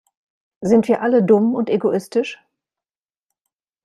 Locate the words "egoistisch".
1.69-2.43